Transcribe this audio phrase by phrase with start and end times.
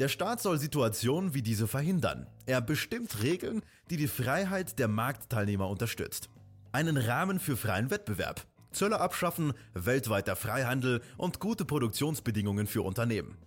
[0.00, 2.26] Der Staat soll Situationen wie diese verhindern.
[2.46, 6.30] Er bestimmt Regeln, die die Freiheit der Marktteilnehmer unterstützt.
[6.72, 13.38] Einen Rahmen für freien Wettbewerb, Zölle abschaffen, weltweiter Freihandel und gute Produktionsbedingungen für Unternehmen.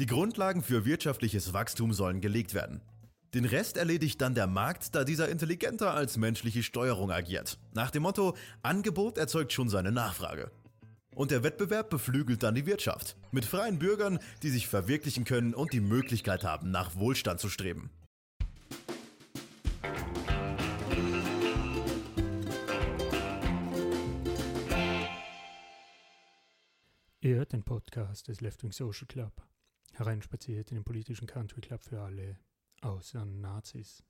[0.00, 2.80] Die Grundlagen für wirtschaftliches Wachstum sollen gelegt werden.
[3.32, 7.58] Den Rest erledigt dann der Markt, da dieser intelligenter als menschliche Steuerung agiert.
[7.74, 10.50] Nach dem Motto, Angebot erzeugt schon seine Nachfrage.
[11.14, 13.16] Und der Wettbewerb beflügelt dann die Wirtschaft.
[13.32, 17.90] Mit freien Bürgern, die sich verwirklichen können und die Möglichkeit haben, nach Wohlstand zu streben.
[27.20, 29.32] Ihr hört den Podcast des Left Wing Social Club,
[29.92, 32.38] hereinspaziert in den politischen Country Club für alle,
[32.80, 34.02] außer Nazis.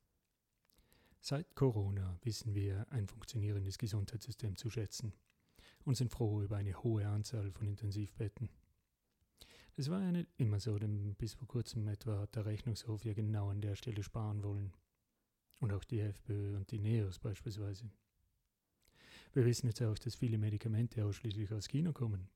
[1.21, 5.13] Seit Corona wissen wir ein funktionierendes Gesundheitssystem zu schätzen
[5.85, 8.49] und sind froh über eine hohe Anzahl von Intensivbetten.
[9.77, 13.15] Das war ja nicht immer so, denn bis vor kurzem etwa hat der Rechnungshof ja
[13.15, 14.73] genau an der Stelle sparen wollen.
[15.61, 17.91] Und auch die FPÖ und die NEOS beispielsweise.
[19.33, 22.29] Wir wissen jetzt auch, dass viele Medikamente ausschließlich aus China kommen.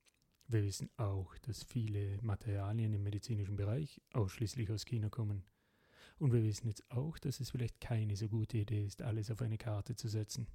[0.48, 5.44] Wir wissen auch, dass viele Materialien im medizinischen Bereich ausschließlich aus China kommen.
[6.18, 9.42] Und wir wissen jetzt auch, dass es vielleicht keine so gute Idee ist, alles auf
[9.42, 10.46] eine Karte zu setzen.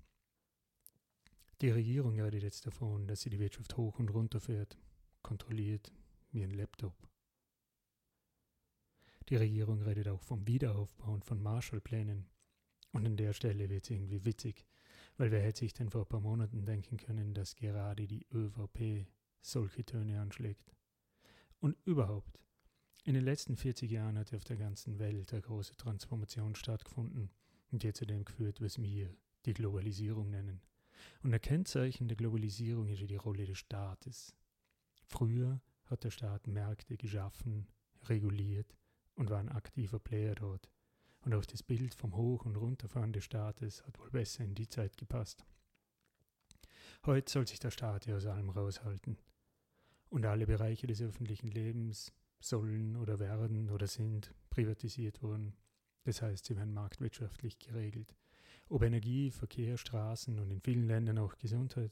[1.61, 4.79] Die Regierung redet jetzt davon, dass sie die Wirtschaft hoch und runter fährt,
[5.21, 5.93] kontrolliert
[6.31, 6.95] wie ein Laptop.
[9.29, 12.25] Die Regierung redet auch vom Wiederaufbau und von Marshallplänen.
[12.93, 14.65] Und an der Stelle wird es irgendwie witzig,
[15.17, 19.05] weil wer hätte sich denn vor ein paar Monaten denken können, dass gerade die ÖVP
[19.39, 20.73] solche Töne anschlägt.
[21.59, 22.39] Und überhaupt,
[23.03, 27.29] in den letzten 40 Jahren hat auf der ganzen Welt eine große Transformation stattgefunden
[27.71, 29.15] und die zu dem geführt, was wir
[29.45, 30.59] die Globalisierung nennen.
[31.23, 34.35] Und ein Kennzeichen der Globalisierung ist ja die Rolle des Staates.
[35.05, 37.67] Früher hat der Staat Märkte geschaffen,
[38.03, 38.75] reguliert
[39.15, 40.69] und war ein aktiver Player dort.
[41.21, 44.67] Und auch das Bild vom Hoch- und Runterfahren des Staates hat wohl besser in die
[44.67, 45.45] Zeit gepasst.
[47.05, 49.17] Heute soll sich der Staat ja aus allem raushalten.
[50.09, 55.53] Und alle Bereiche des öffentlichen Lebens sollen oder werden oder sind privatisiert worden.
[56.03, 58.15] Das heißt, sie werden marktwirtschaftlich geregelt.
[58.71, 61.91] Ob Energie, Verkehr, Straßen und in vielen Ländern auch Gesundheit.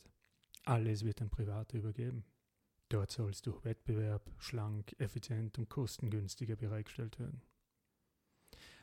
[0.64, 2.24] Alles wird an Private übergeben.
[2.88, 7.42] Dort soll es durch Wettbewerb schlank, effizient und kostengünstiger bereitgestellt werden.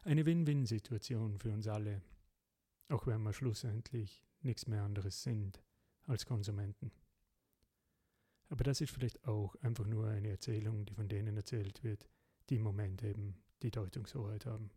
[0.04, 2.02] Eine Win-Win-Situation für uns alle,
[2.90, 5.62] auch wenn wir schlussendlich nichts mehr anderes sind
[6.04, 6.92] als Konsumenten.
[8.50, 12.06] Aber das ist vielleicht auch einfach nur eine Erzählung, die von denen erzählt wird,
[12.50, 14.70] die im Moment eben die Deutungshoheit haben.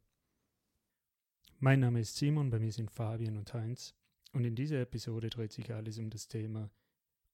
[1.57, 3.95] Mein Name ist Simon, bei mir sind Fabian und Heinz
[4.33, 6.69] und in dieser Episode dreht sich alles um das Thema,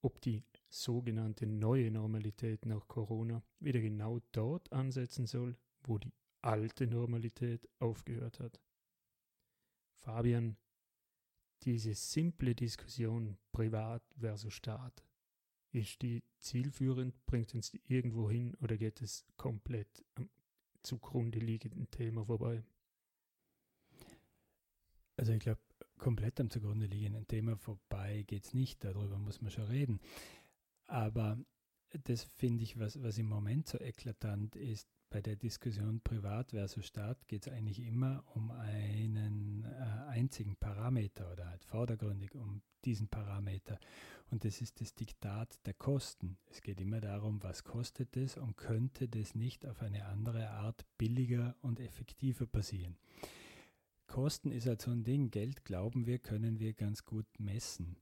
[0.00, 6.12] ob die sogenannte neue Normalität nach Corona wieder genau dort ansetzen soll, wo die
[6.42, 8.60] alte Normalität aufgehört hat.
[9.94, 10.56] Fabian,
[11.62, 15.02] diese simple Diskussion Privat versus Staat,
[15.72, 20.30] ist die zielführend, bringt uns die irgendwo hin oder geht es komplett am
[20.82, 22.62] zugrunde liegenden Thema vorbei?
[25.16, 25.60] Also ich glaube,
[25.98, 30.00] komplett am zugrunde liegenden Thema vorbei geht es nicht, darüber muss man schon reden.
[30.86, 31.38] Aber
[32.04, 36.86] das finde ich, was, was im Moment so eklatant ist, bei der Diskussion Privat versus
[36.86, 43.08] Staat geht es eigentlich immer um einen äh, einzigen Parameter oder halt vordergründig um diesen
[43.08, 43.78] Parameter.
[44.30, 46.38] Und das ist das Diktat der Kosten.
[46.50, 50.84] Es geht immer darum, was kostet es und könnte das nicht auf eine andere Art
[50.98, 52.96] billiger und effektiver passieren.
[54.16, 55.30] Kosten ist halt so ein Ding.
[55.30, 57.98] Geld, glauben wir, können wir ganz gut messen.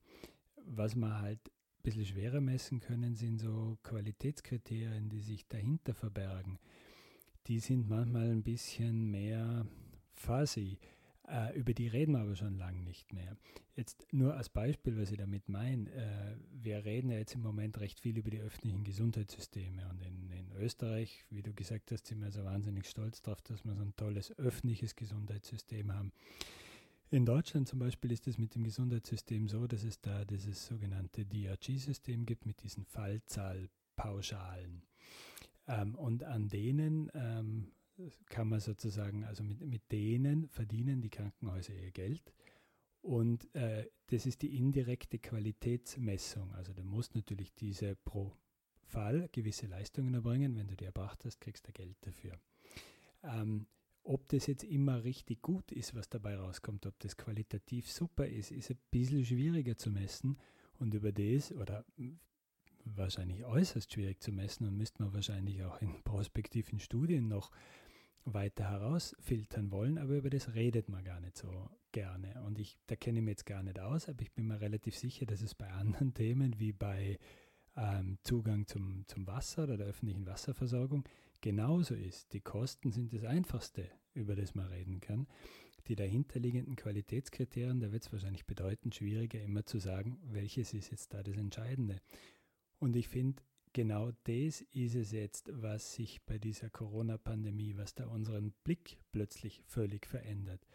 [0.65, 6.57] Was wir halt ein bisschen schwerer messen können, sind so Qualitätskriterien, die sich dahinter verbergen.
[7.47, 9.67] Die sind manchmal ein bisschen mehr
[10.13, 10.77] fuzzy.
[11.27, 13.35] Äh, über die reden wir aber schon lange nicht mehr.
[13.75, 15.89] Jetzt nur als Beispiel, was ich damit meine.
[15.91, 19.87] Äh, wir reden ja jetzt im Moment recht viel über die öffentlichen Gesundheitssysteme.
[19.89, 23.65] Und in, in, Österreich, wie du gesagt hast, sind wir so wahnsinnig stolz darauf, dass
[23.65, 26.11] wir so ein tolles öffentliches Gesundheitssystem haben.
[27.09, 31.25] In Deutschland zum Beispiel ist es mit dem Gesundheitssystem so, dass es da dieses sogenannte
[31.25, 34.83] DRG-System gibt mit diesen Fallzahlpauschalen.
[35.67, 37.71] Ähm, und an denen ähm,
[38.27, 42.33] kann man sozusagen, also mit, mit denen verdienen die Krankenhäuser ihr Geld.
[43.01, 46.53] Und äh, das ist die indirekte Qualitätsmessung.
[46.53, 48.35] Also du musst natürlich diese pro
[48.83, 50.55] Fall gewisse Leistungen erbringen.
[50.55, 52.39] Wenn du die erbracht hast, kriegst du Geld dafür.
[53.23, 53.67] Ähm,
[54.03, 58.51] ob das jetzt immer richtig gut ist, was dabei rauskommt, ob das qualitativ super ist,
[58.51, 60.37] ist ein bisschen schwieriger zu messen.
[60.77, 61.85] Und über das, oder
[62.85, 67.51] wahrscheinlich äußerst schwierig zu messen und müsste man wahrscheinlich auch in prospektiven Studien noch
[68.25, 72.41] weiter herausfiltern wollen, aber über das redet man gar nicht so gerne.
[72.45, 74.95] Und ich, da kenne ich mich jetzt gar nicht aus, aber ich bin mir relativ
[74.95, 77.19] sicher, dass es bei anderen Themen wie bei
[77.77, 81.07] ähm, Zugang zum, zum Wasser oder der öffentlichen Wasserversorgung
[81.41, 82.33] genauso ist.
[82.33, 85.27] Die Kosten sind das Einfachste, über das man reden kann.
[85.87, 91.13] Die dahinterliegenden Qualitätskriterien, da wird es wahrscheinlich bedeutend schwieriger, immer zu sagen, welches ist jetzt
[91.13, 92.01] da das Entscheidende.
[92.79, 93.41] Und ich finde,
[93.73, 99.61] genau das ist es jetzt, was sich bei dieser Corona-Pandemie, was da unseren Blick plötzlich
[99.65, 100.65] völlig verändert.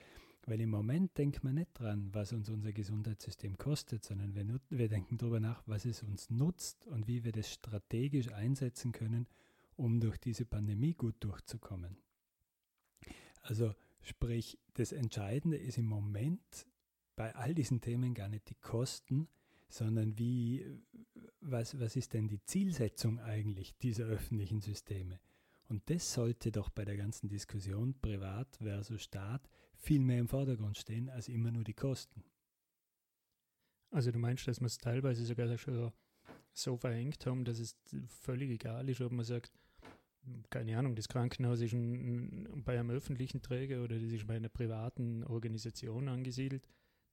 [0.46, 4.88] Weil im Moment denkt man nicht dran, was uns unser Gesundheitssystem kostet, sondern wir, wir
[4.88, 9.26] denken darüber nach, was es uns nutzt und wie wir das strategisch einsetzen können,
[9.76, 11.96] um durch diese Pandemie gut durchzukommen.
[13.42, 16.66] Also sprich, das Entscheidende ist im Moment
[17.16, 19.28] bei all diesen Themen gar nicht die Kosten,
[19.72, 20.66] sondern wie,
[21.40, 25.20] was, was ist denn die Zielsetzung eigentlich dieser öffentlichen Systeme?
[25.68, 30.76] Und das sollte doch bei der ganzen Diskussion Privat versus Staat viel mehr im Vordergrund
[30.76, 32.24] stehen als immer nur die Kosten.
[33.90, 35.92] Also du meinst, dass man es teilweise sogar schon
[36.52, 37.76] so verengt haben, dass es
[38.06, 39.52] völlig egal ist, ob man sagt,
[40.50, 44.48] keine Ahnung, das Krankenhaus ist ein, bei einem öffentlichen Träger oder das ist bei einer
[44.48, 46.66] privaten Organisation angesiedelt,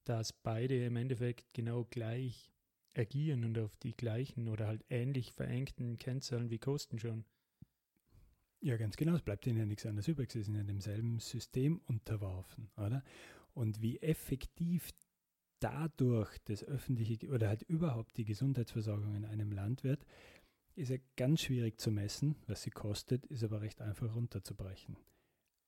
[0.07, 2.51] dass beide im Endeffekt genau gleich
[2.95, 7.25] agieren und auf die gleichen oder halt ähnlich verengten Kennzahlen wie Kosten schon.
[8.59, 9.15] Ja, ganz genau.
[9.15, 10.31] Es bleibt ihnen ja nichts anderes übrig.
[10.31, 13.03] Sie sind ja demselben System unterworfen, oder?
[13.53, 14.91] Und wie effektiv
[15.59, 20.05] dadurch das öffentliche oder halt überhaupt die Gesundheitsversorgung in einem Land wird,
[20.75, 22.35] ist ja ganz schwierig zu messen.
[22.47, 24.97] Was sie kostet, ist aber recht einfach runterzubrechen.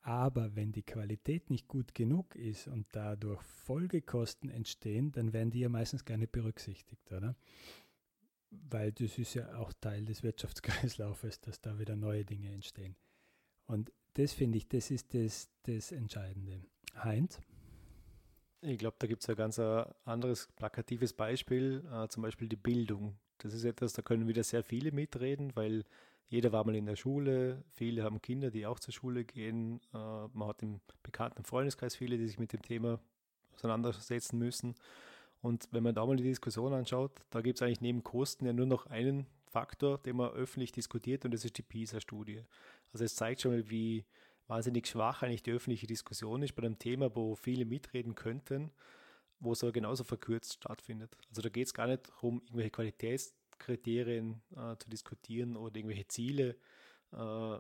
[0.01, 5.59] Aber wenn die Qualität nicht gut genug ist und dadurch Folgekosten entstehen, dann werden die
[5.59, 7.35] ja meistens gar nicht berücksichtigt, oder?
[8.51, 12.95] weil das ist ja auch Teil des Wirtschaftskreislaufes, dass da wieder neue Dinge entstehen.
[13.65, 16.61] Und das finde ich, das ist das, das Entscheidende.
[16.95, 17.39] Heinz?
[18.61, 22.57] Ich glaube, da gibt es ein ganz äh, anderes plakatives Beispiel, äh, zum Beispiel die
[22.57, 23.17] Bildung.
[23.37, 25.85] Das ist etwas, da können wieder sehr viele mitreden, weil
[26.29, 29.81] jeder war mal in der Schule, viele haben Kinder, die auch zur Schule gehen.
[29.93, 32.99] Äh, man hat im bekannten Freundeskreis viele, die sich mit dem Thema
[33.55, 34.75] auseinandersetzen müssen.
[35.41, 38.53] Und wenn man da mal die Diskussion anschaut, da gibt es eigentlich neben Kosten ja
[38.53, 42.43] nur noch einen Faktor, den man öffentlich diskutiert, und das ist die PISA-Studie.
[42.93, 44.05] Also es zeigt schon mal, wie
[44.45, 48.71] wahnsinnig schwach eigentlich die öffentliche Diskussion ist bei einem Thema, wo viele mitreden könnten,
[49.39, 51.17] wo es aber genauso verkürzt stattfindet.
[51.29, 52.71] Also da geht es gar nicht darum, irgendwelche
[53.59, 56.55] Qualitätskriterien äh, zu diskutieren oder irgendwelche Ziele
[57.13, 57.57] äh,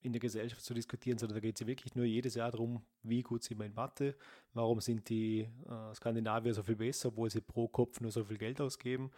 [0.00, 2.84] in der Gesellschaft zu diskutieren, sondern da geht es ja wirklich nur jedes Jahr darum,
[3.02, 4.14] wie gut sind wir in Mathe,
[4.52, 8.36] warum sind die äh, Skandinavier so viel besser, obwohl sie pro Kopf nur so viel
[8.36, 9.10] Geld ausgeben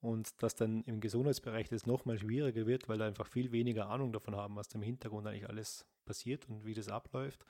[0.00, 4.12] und dass dann im Gesundheitsbereich das nochmal schwieriger wird, weil da einfach viel weniger Ahnung
[4.12, 7.44] davon haben, was da im Hintergrund eigentlich alles passiert und wie das abläuft,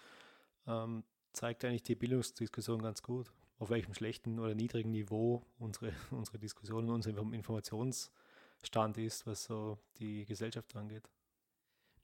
[0.67, 1.05] ähm,
[1.35, 6.89] zeigt eigentlich die Bildungsdiskussion ganz gut, auf welchem schlechten oder niedrigen Niveau unsere, unsere Diskussion,
[6.91, 11.09] unser Informationsstand ist, was so die Gesellschaft angeht.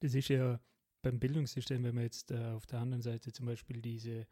[0.00, 0.60] Das ist ja
[1.02, 4.26] beim Bildungssystem, wenn man jetzt äh, auf der anderen Seite zum Beispiel diese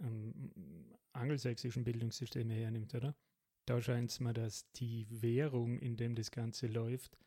[0.00, 3.14] ähm, angelsächsischen Bildungssysteme hernimmt, oder?
[3.66, 7.18] Da scheint es mir, dass die Währung, in dem das Ganze läuft,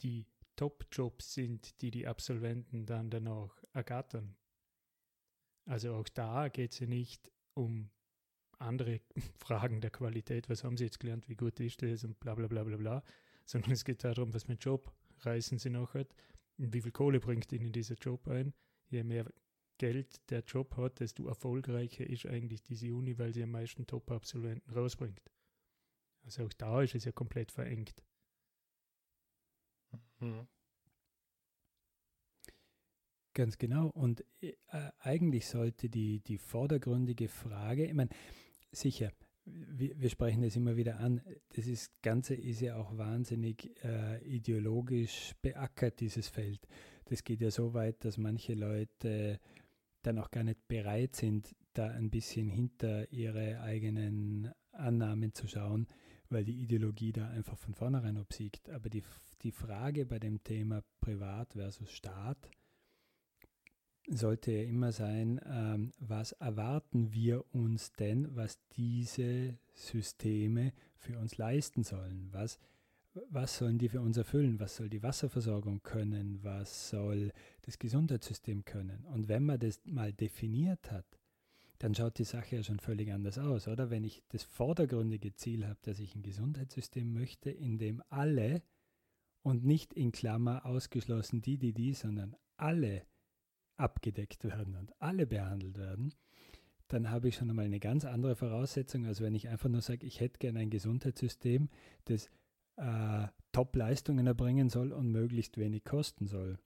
[0.00, 0.26] die
[0.56, 4.36] Top-Jobs sind, die die Absolventen dann danach ergattern.
[5.66, 7.90] Also auch da geht es ja nicht um
[8.60, 9.00] andere
[9.38, 12.46] Fragen der Qualität, was haben sie jetzt gelernt, wie gut ist das und bla bla
[12.46, 13.02] bla bla bla,
[13.44, 16.06] sondern es geht darum, was mit Job reißen sie nachher
[16.56, 18.54] wie viel Kohle bringt ihnen dieser Job ein.
[18.88, 19.30] Je mehr
[19.78, 24.70] Geld der Job hat, desto erfolgreicher ist eigentlich diese Uni, weil sie am meisten Top-Absolventen
[24.72, 25.30] rausbringt.
[26.24, 28.02] Also auch da ist es ja komplett verengt.
[30.20, 30.46] Mhm.
[33.34, 33.88] Ganz genau.
[33.88, 34.52] Und äh,
[35.00, 38.10] eigentlich sollte die, die vordergründige Frage, ich meine,
[38.70, 39.10] sicher,
[39.44, 41.20] wir, wir, sprechen das immer wieder an,
[41.54, 46.66] das ist, Ganze ist ja auch wahnsinnig äh, ideologisch beackert, dieses Feld.
[47.06, 49.40] Das geht ja so weit, dass manche Leute
[50.02, 55.88] dann auch gar nicht bereit sind, da ein bisschen hinter ihre eigenen Annahmen zu schauen,
[56.30, 58.70] weil die Ideologie da einfach von vornherein obsiegt.
[58.70, 59.02] Aber die,
[59.42, 62.48] die Frage bei dem Thema Privat versus Staat,
[64.08, 71.38] sollte ja immer sein, ähm, was erwarten wir uns denn, was diese Systeme für uns
[71.38, 72.28] leisten sollen?
[72.32, 72.58] Was,
[73.30, 74.60] was sollen die für uns erfüllen?
[74.60, 76.38] Was soll die Wasserversorgung können?
[76.42, 77.32] Was soll
[77.62, 79.04] das Gesundheitssystem können?
[79.06, 81.06] Und wenn man das mal definiert hat,
[81.78, 83.90] dann schaut die Sache ja schon völlig anders aus, oder?
[83.90, 88.62] Wenn ich das vordergründige Ziel habe, dass ich ein Gesundheitssystem möchte, in dem alle
[89.42, 93.02] und nicht in Klammer ausgeschlossen die, die die, sondern alle
[93.76, 96.14] abgedeckt werden und alle behandelt werden,
[96.88, 100.06] dann habe ich schon einmal eine ganz andere Voraussetzung, als wenn ich einfach nur sage,
[100.06, 101.68] ich hätte gerne ein Gesundheitssystem,
[102.04, 102.30] das
[102.76, 106.58] äh, Top-Leistungen erbringen soll und möglichst wenig kosten soll.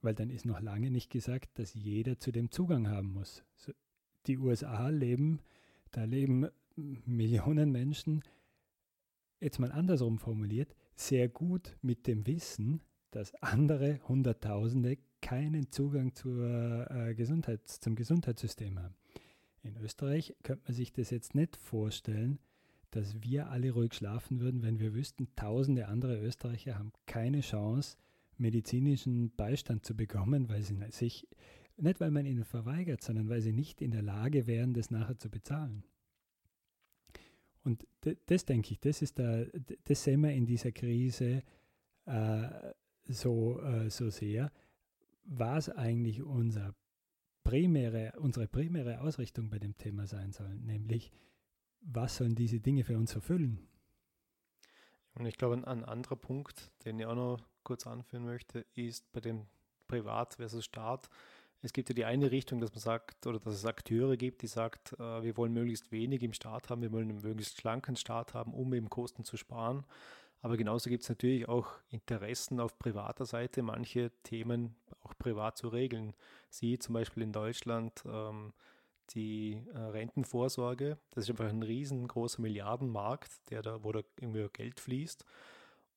[0.00, 3.44] Weil dann ist noch lange nicht gesagt, dass jeder zu dem Zugang haben muss.
[4.26, 5.40] Die USA leben,
[5.90, 8.22] da leben Millionen Menschen,
[9.40, 16.90] jetzt mal andersrum formuliert, sehr gut mit dem Wissen, dass andere Hunderttausende keinen Zugang zur,
[16.90, 18.94] äh, Gesundheits-, zum Gesundheitssystem haben.
[19.62, 22.38] In Österreich könnte man sich das jetzt nicht vorstellen,
[22.90, 27.96] dass wir alle ruhig schlafen würden, wenn wir wüssten, tausende andere Österreicher haben keine Chance,
[28.38, 31.28] medizinischen Beistand zu bekommen, weil sie sich,
[31.76, 35.18] nicht weil man ihnen verweigert, sondern weil sie nicht in der Lage wären, das nachher
[35.18, 35.84] zu bezahlen.
[37.64, 37.86] Und
[38.26, 39.44] das denke ich, das ist da,
[39.84, 41.42] das sehen wir in dieser Krise
[42.06, 42.48] äh,
[43.04, 44.50] so, äh, so sehr.
[45.30, 46.74] Was eigentlich unser
[47.44, 51.12] primäre, unsere primäre Ausrichtung bei dem Thema sein soll, nämlich
[51.82, 53.68] was sollen diese Dinge für uns erfüllen?
[55.12, 59.20] Und ich glaube, ein, anderer Punkt, den ich auch noch kurz anführen möchte, ist bei
[59.20, 59.46] dem
[59.86, 61.10] Privat versus Staat.
[61.60, 64.46] Es gibt ja die eine Richtung, dass man sagt, oder dass es Akteure gibt, die
[64.46, 68.32] sagt, äh, wir wollen möglichst wenig im Staat haben, wir wollen einen möglichst schlanken Staat
[68.32, 69.84] haben, um eben Kosten zu sparen.
[70.40, 75.68] Aber genauso gibt es natürlich auch Interessen auf privater Seite, manche Themen auch privat zu
[75.68, 76.14] regeln.
[76.48, 78.52] Sie zum Beispiel in Deutschland ähm,
[79.10, 84.80] die äh, Rentenvorsorge, das ist einfach ein riesengroßer Milliardenmarkt, der da, wo da irgendwie Geld
[84.80, 85.24] fließt.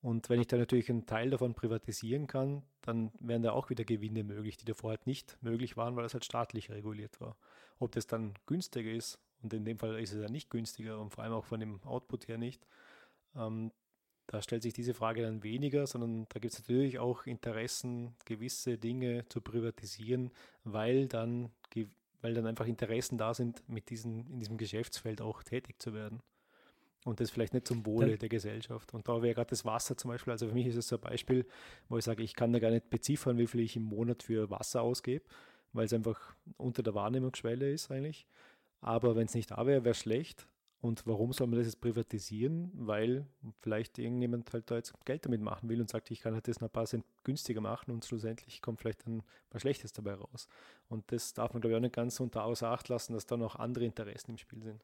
[0.01, 3.83] Und wenn ich da natürlich einen Teil davon privatisieren kann, dann wären da auch wieder
[3.83, 7.37] Gewinne möglich, die davor halt nicht möglich waren, weil es halt staatlich reguliert war.
[7.77, 11.11] Ob das dann günstiger ist, und in dem Fall ist es ja nicht günstiger und
[11.11, 12.65] vor allem auch von dem Output her nicht,
[13.35, 13.71] ähm,
[14.27, 18.77] da stellt sich diese Frage dann weniger, sondern da gibt es natürlich auch Interessen, gewisse
[18.77, 20.31] Dinge zu privatisieren,
[20.63, 21.51] weil dann,
[22.21, 26.21] weil dann einfach Interessen da sind, mit diesen, in diesem Geschäftsfeld auch tätig zu werden.
[27.03, 28.93] Und das vielleicht nicht zum Wohle der Gesellschaft.
[28.93, 31.01] Und da wäre gerade das Wasser zum Beispiel, also für mich ist es so ein
[31.01, 31.47] Beispiel,
[31.89, 34.51] wo ich sage, ich kann da gar nicht beziffern, wie viel ich im Monat für
[34.51, 35.25] Wasser ausgebe,
[35.73, 38.27] weil es einfach unter der Wahrnehmungsschwelle ist eigentlich.
[38.81, 40.47] Aber wenn es nicht da wäre, wäre es schlecht.
[40.81, 42.71] Und warum soll man das jetzt privatisieren?
[42.73, 43.27] Weil
[43.59, 46.59] vielleicht irgendjemand halt da jetzt Geld damit machen will und sagt, ich kann halt das
[46.59, 49.21] ein paar Cent günstiger machen und schlussendlich kommt vielleicht dann
[49.51, 50.47] was Schlechtes dabei raus.
[50.89, 53.37] Und das darf man, glaube ich, auch nicht ganz unter außer Acht lassen, dass da
[53.37, 54.83] noch andere Interessen im Spiel sind.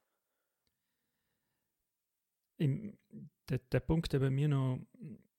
[2.58, 2.96] Im,
[3.50, 4.80] der, der, Punkt, der bei mir noch,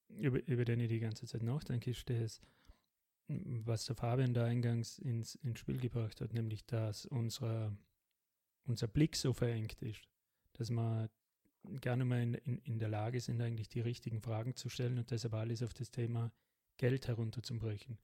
[0.08, 2.40] über, über den ich die ganze Zeit nachdenke, ist das,
[3.28, 7.76] was der Fabian da eingangs ins, ins Spiel gebracht hat, nämlich dass unser,
[8.64, 10.08] unser Blick so verengt ist,
[10.58, 11.10] dass wir
[11.80, 14.98] gar nicht mehr in, in, in der Lage sind, eigentlich die richtigen Fragen zu stellen
[14.98, 16.32] und deshalb alles auf das Thema
[16.76, 17.98] Geld herunterzubrechen.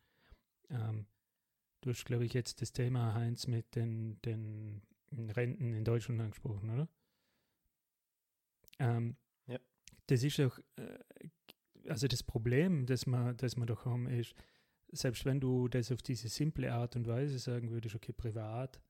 [0.70, 1.06] Ähm,
[1.80, 4.82] du hast, glaube ich, jetzt das Thema, Heinz, mit den, den
[5.12, 6.88] Renten in Deutschland angesprochen, oder?
[8.78, 9.58] Ähm, ja.
[10.06, 10.98] Das ist auch, äh,
[11.88, 14.34] also das Problem, das wir, das wir doch haben, ist,
[14.88, 18.80] selbst wenn du das auf diese simple Art und Weise sagen würdest, okay, privat,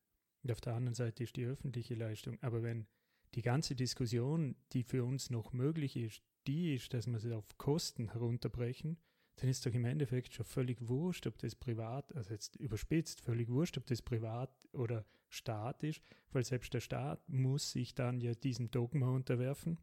[0.42, 2.86] und auf der anderen Seite ist die öffentliche Leistung, aber wenn
[3.34, 7.58] die ganze Diskussion, die für uns noch möglich ist, die ist, dass wir sie auf
[7.58, 8.98] Kosten herunterbrechen,
[9.36, 13.48] dann ist doch im Endeffekt schon völlig wurscht, ob das privat, also jetzt überspitzt, völlig
[13.48, 16.00] wurscht, ob das privat oder Staat ist,
[16.30, 19.80] weil selbst der Staat muss sich dann ja diesem Dogma unterwerfen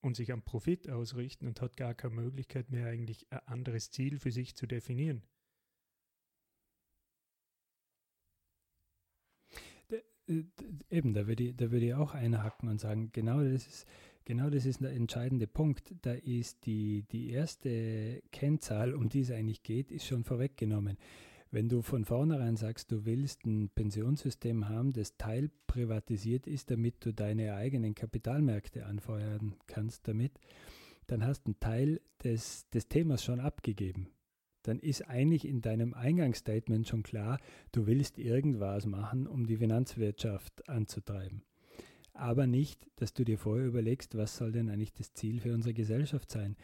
[0.00, 4.18] und sich am Profit ausrichten und hat gar keine Möglichkeit mehr eigentlich ein anderes Ziel
[4.18, 5.22] für sich zu definieren.
[10.90, 13.86] Eben, da würde ich, da würde ich auch einhaken und sagen, genau das ist,
[14.24, 15.94] genau das ist der entscheidende Punkt.
[16.02, 20.98] Da ist die, die erste Kennzahl, um die es eigentlich geht, ist schon vorweggenommen.
[21.50, 27.12] Wenn du von vornherein sagst, du willst ein Pensionssystem haben, das teilprivatisiert ist, damit du
[27.12, 30.32] deine eigenen Kapitalmärkte anfeuern kannst damit,
[31.06, 34.08] dann hast du einen Teil des, des Themas schon abgegeben
[34.68, 37.38] dann ist eigentlich in deinem Eingangsstatement schon klar,
[37.72, 41.42] du willst irgendwas machen, um die Finanzwirtschaft anzutreiben.
[42.12, 45.72] Aber nicht, dass du dir vorher überlegst, was soll denn eigentlich das Ziel für unsere
[45.72, 46.56] Gesellschaft sein.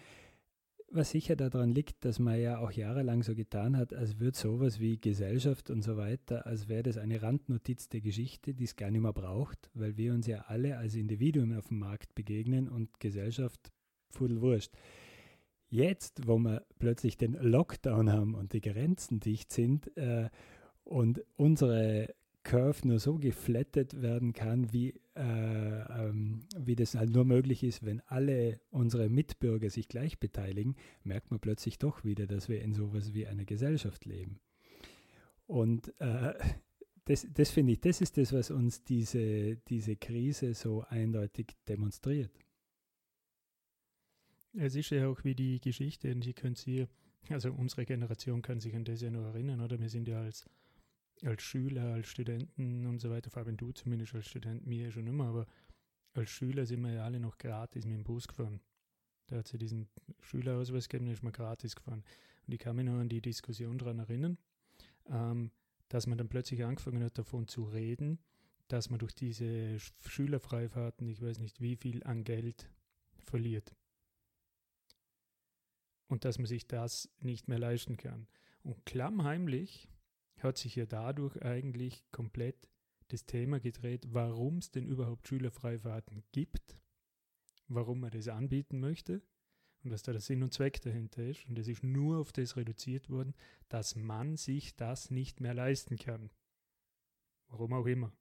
[0.90, 4.80] Was sicher daran liegt, dass man ja auch jahrelang so getan hat, als würde sowas
[4.80, 8.90] wie Gesellschaft und so weiter, als wäre das eine Randnotiz der Geschichte, die es gar
[8.90, 13.00] nicht mehr braucht, weil wir uns ja alle als Individuen auf dem Markt begegnen und
[13.00, 13.72] Gesellschaft
[14.18, 14.72] wurscht.
[15.70, 20.28] Jetzt, wo wir plötzlich den Lockdown haben und die Grenzen dicht sind äh,
[20.84, 27.24] und unsere Curve nur so geflattet werden kann, wie, äh, ähm, wie das halt nur
[27.24, 32.48] möglich ist, wenn alle unsere Mitbürger sich gleich beteiligen, merkt man plötzlich doch wieder, dass
[32.48, 34.40] wir in sowas wie einer Gesellschaft leben.
[35.46, 36.34] Und äh,
[37.06, 42.30] das, das finde ich, das ist das, was uns diese, diese Krise so eindeutig demonstriert.
[44.56, 46.86] Es ist ja auch wie die Geschichte, und die können Sie,
[47.28, 49.80] also unsere Generation kann sich an das ja noch erinnern, oder?
[49.80, 50.48] Wir sind ja als,
[51.22, 55.06] als Schüler, als Studenten und so weiter, vor allem du zumindest als Student, mir schon
[55.06, 55.46] immer, aber
[56.14, 58.60] als Schüler sind wir ja alle noch gratis mit dem Bus gefahren.
[59.26, 59.88] Da hat sie diesen
[60.20, 62.04] Schülerausweis gegeben, da ist man gratis gefahren.
[62.46, 64.38] Und ich kann mich noch an die Diskussion daran erinnern,
[65.06, 65.50] ähm,
[65.88, 68.18] dass man dann plötzlich angefangen hat, davon zu reden,
[68.68, 72.70] dass man durch diese Schülerfreifahrten, ich weiß nicht wie viel an Geld
[73.18, 73.74] verliert.
[76.14, 78.28] Und dass man sich das nicht mehr leisten kann.
[78.62, 79.88] Und klammheimlich
[80.38, 82.70] hat sich ja dadurch eigentlich komplett
[83.08, 86.78] das Thema gedreht, warum es denn überhaupt Schülerfreifahrten gibt,
[87.66, 89.22] warum man das anbieten möchte
[89.82, 91.48] und was da der Sinn und Zweck dahinter ist.
[91.48, 93.34] Und es ist nur auf das reduziert worden,
[93.68, 96.30] dass man sich das nicht mehr leisten kann.
[97.48, 98.12] Warum auch immer.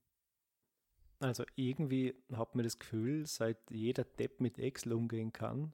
[1.20, 5.72] Also irgendwie hat man das Gefühl, seit jeder Depp mit Excel umgehen kann,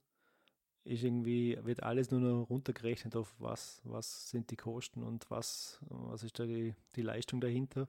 [0.84, 5.78] ist irgendwie, wird alles nur noch runtergerechnet auf was, was sind die Kosten und was,
[5.88, 7.88] was ist da die, die Leistung dahinter.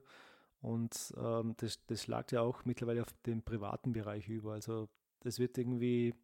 [0.60, 4.52] Und ähm, das, das schlagt ja auch mittlerweile auf den privaten Bereich über.
[4.52, 4.88] Also
[5.20, 6.14] das wird irgendwie,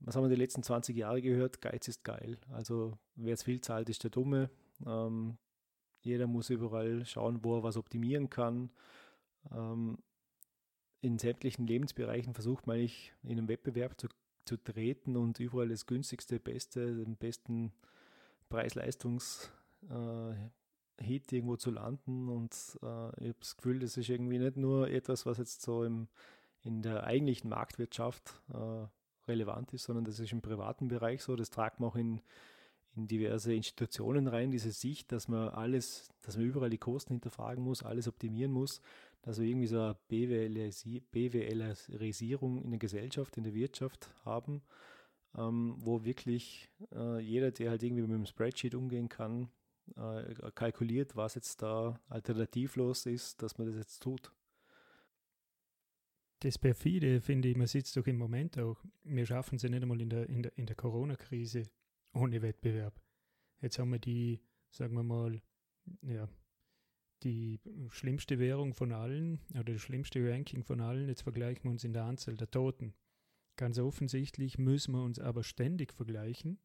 [0.00, 1.60] was haben wir die letzten 20 Jahre gehört?
[1.60, 2.38] Geiz ist geil.
[2.50, 4.50] Also wer jetzt viel zahlt, ist der Dumme.
[4.84, 5.36] Ähm,
[6.00, 8.70] jeder muss überall schauen, wo er was optimieren kann.
[9.52, 9.98] Ähm,
[11.00, 14.08] in sämtlichen Lebensbereichen versucht man eigentlich in einem Wettbewerb zu,
[14.48, 17.72] zu treten und überall das günstigste, beste, den besten
[18.50, 19.50] Preis-Leistungs-
[19.90, 20.34] äh,
[21.30, 22.28] irgendwo zu landen.
[22.28, 22.52] Und
[22.82, 26.08] äh, ich habe das Gefühl, das ist irgendwie nicht nur etwas, was jetzt so im,
[26.62, 28.86] in der eigentlichen Marktwirtschaft äh,
[29.28, 31.36] relevant ist, sondern das ist im privaten Bereich so.
[31.36, 32.20] Das tragt man auch in,
[32.96, 37.62] in diverse Institutionen rein, diese Sicht, dass man alles, dass man überall die Kosten hinterfragen
[37.62, 38.80] muss, alles optimieren muss,
[39.22, 39.96] dass wir irgendwie so eine
[41.12, 44.62] BWLisierung in der Gesellschaft, in der Wirtschaft haben,
[45.36, 49.50] ähm, wo wirklich äh, jeder, der halt irgendwie mit dem Spreadsheet umgehen kann,
[49.96, 54.32] äh, kalkuliert, was jetzt da alternativlos ist, dass man das jetzt tut.
[56.40, 58.76] Das perfide, finde ich, man sieht es doch im Moment auch.
[59.02, 61.64] Wir schaffen es ja nicht einmal in der, in der, in der Corona-Krise
[62.12, 63.00] ohne Wettbewerb.
[63.60, 65.42] Jetzt haben wir die, sagen wir mal,
[66.02, 66.28] ja,
[67.24, 71.08] die schlimmste Währung von allen oder das schlimmste Ranking von allen.
[71.08, 72.94] Jetzt vergleichen wir uns in der Anzahl der Toten.
[73.56, 76.58] Ganz offensichtlich müssen wir uns aber ständig vergleichen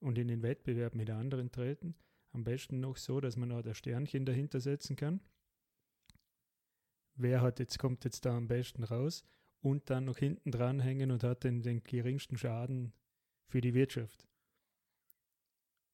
[0.00, 1.94] und in den Wettbewerb mit anderen treten.
[2.32, 5.20] Am besten noch so, dass man noch das Sternchen dahinter setzen kann.
[7.14, 9.24] Wer hat jetzt, kommt jetzt da am besten raus
[9.60, 12.92] und dann noch hinten dranhängen und hat den, den geringsten Schaden
[13.46, 14.29] für die Wirtschaft.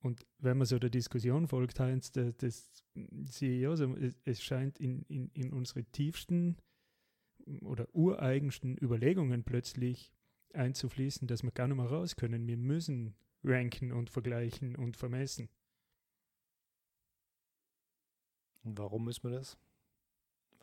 [0.07, 2.85] Und wenn man so der Diskussion folgt, Heinz, des, des
[3.29, 6.59] CEOs, es, es scheint in, in, in unsere tiefsten
[7.63, 10.13] oder ureigensten Überlegungen plötzlich
[10.55, 12.47] einzufließen, dass wir gar nicht mehr raus können.
[12.47, 15.49] Wir müssen ranken und vergleichen und vermessen.
[18.63, 19.59] Und warum müssen wir das?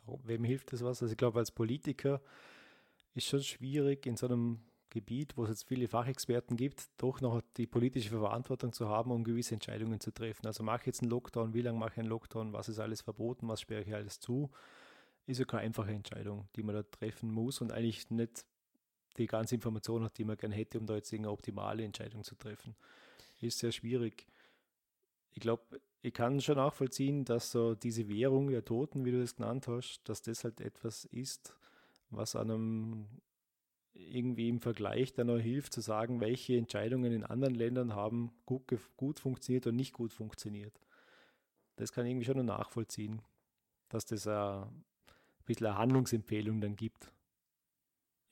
[0.06, 1.02] Warum, wem hilft das was?
[1.02, 2.22] Also ich glaube, als Politiker
[3.12, 4.60] ist schon schwierig in so einem
[4.94, 9.24] Gebiet, wo es jetzt viele Fachexperten gibt, doch noch die politische Verantwortung zu haben, um
[9.24, 10.46] gewisse Entscheidungen zu treffen.
[10.46, 13.02] Also mache ich jetzt einen Lockdown, wie lange mache ich einen Lockdown, was ist alles
[13.02, 14.50] verboten, was sperre ich alles zu,
[15.26, 18.46] ist ja keine einfache Entscheidung, die man da treffen muss und eigentlich nicht
[19.16, 22.36] die ganze Information hat, die man gerne hätte, um da jetzt eine optimale Entscheidung zu
[22.36, 22.74] treffen.
[23.40, 24.26] Ist sehr schwierig.
[25.32, 29.36] Ich glaube, ich kann schon nachvollziehen, dass so diese Währung der Toten, wie du das
[29.36, 31.54] genannt hast, dass das halt etwas ist,
[32.10, 33.06] was einem
[33.94, 38.64] irgendwie im Vergleich dann auch hilft zu sagen, welche Entscheidungen in anderen Ländern haben gut,
[38.96, 40.78] gut funktioniert und nicht gut funktioniert.
[41.76, 43.22] Das kann ich irgendwie schon noch nachvollziehen,
[43.88, 44.84] dass das ein
[45.44, 47.12] bisschen eine Handlungsempfehlung dann gibt.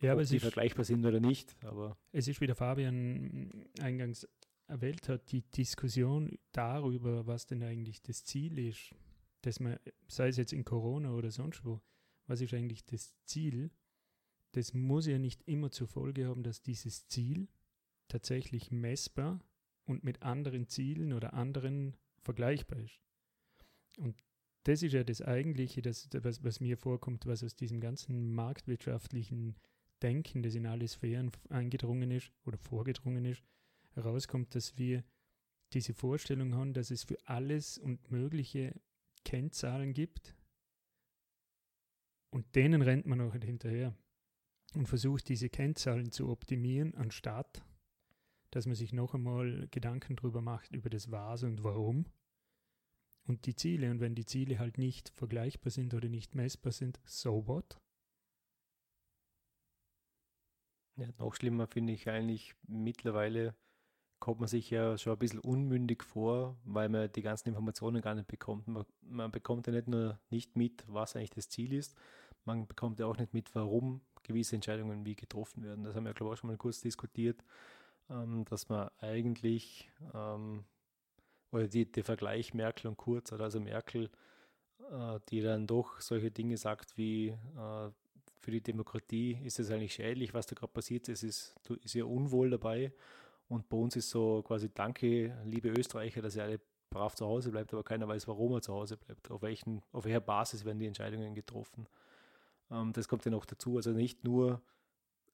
[0.01, 1.57] Ja, aber ob sie vergleichbar sind oder nicht.
[1.65, 4.29] Aber es ist, wie der Fabian eingangs
[4.67, 8.95] erwähnt hat, die Diskussion darüber, was denn eigentlich das Ziel ist,
[9.43, 11.81] dass man, sei es jetzt in Corona oder sonst wo,
[12.27, 13.71] was ist eigentlich das Ziel,
[14.53, 17.49] das muss ja nicht immer zur Folge haben, dass dieses Ziel
[18.09, 19.41] tatsächlich messbar
[19.85, 23.01] und mit anderen Zielen oder anderen vergleichbar ist.
[23.99, 24.23] Und
[24.65, 29.57] das ist ja das Eigentliche, das, was, was mir vorkommt, was aus diesem ganzen marktwirtschaftlichen
[30.03, 33.43] Denken, das in alle Sphären eingedrungen ist oder vorgedrungen ist,
[33.95, 35.05] herauskommt, dass wir
[35.73, 38.75] diese Vorstellung haben, dass es für alles und mögliche
[39.25, 40.37] Kennzahlen gibt
[42.31, 43.97] und denen rennt man auch hinterher
[44.75, 47.65] und versucht diese Kennzahlen zu optimieren, anstatt
[48.53, 52.05] dass man sich noch einmal Gedanken darüber macht, über das Was und Warum
[53.27, 53.91] und die Ziele.
[53.91, 57.81] Und wenn die Ziele halt nicht vergleichbar sind oder nicht messbar sind, so what?
[60.97, 63.57] Ja, noch schlimmer finde ich eigentlich mittlerweile
[64.21, 68.15] kommt man sich ja schon ein bisschen unmündig vor, weil man die ganzen Informationen gar
[68.15, 68.69] nicht bekommt.
[68.69, 71.97] Man, man, bekommt ja nicht nur nicht mit, was eigentlich das Ziel ist,
[72.45, 75.85] man bekommt ja auch nicht mit, warum gewisse Entscheidungen wie getroffen werden.
[75.85, 77.43] Das haben wir, glaube ich, auch schon mal kurz diskutiert,
[78.11, 80.65] ähm, dass man eigentlich, ähm,
[81.51, 84.11] oder die, der Vergleich Merkel und Kurz, also Merkel,
[84.91, 87.91] äh, die dann doch solche Dinge sagt wie, äh,
[88.43, 91.09] für die Demokratie ist es eigentlich schädlich, was da gerade passiert.
[91.09, 92.93] Es ist, ist ja unwohl dabei.
[93.49, 97.51] Und bei uns ist so quasi Danke, liebe Österreicher, dass ihr alle brav zu Hause
[97.51, 99.31] bleibt, aber keiner weiß, warum er zu Hause bleibt.
[99.31, 101.87] Auf, welchen, auf welcher Basis werden die Entscheidungen getroffen.
[102.73, 103.77] Ähm, das kommt ja noch dazu.
[103.77, 104.63] Also nicht nur,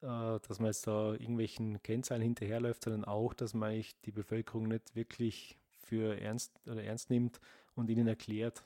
[0.01, 4.69] äh, dass man jetzt da irgendwelchen Kennzahlen hinterherläuft, sondern auch, dass man eigentlich die Bevölkerung
[4.69, 7.41] nicht wirklich für ernst oder ernst nimmt
[7.75, 8.65] und ihnen erklärt,